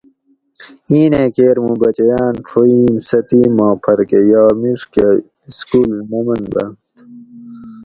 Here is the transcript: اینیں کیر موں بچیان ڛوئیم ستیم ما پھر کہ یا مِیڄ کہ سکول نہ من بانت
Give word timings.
اینیں 0.89 1.29
کیر 1.35 1.57
موں 1.63 1.77
بچیان 1.81 2.33
ڛوئیم 2.47 2.93
ستیم 3.07 3.49
ما 3.57 3.69
پھر 3.83 3.99
کہ 4.09 4.19
یا 4.31 4.43
مِیڄ 4.59 4.81
کہ 4.93 5.07
سکول 5.57 5.91
نہ 6.09 6.17
من 6.25 6.41
بانت 6.51 6.95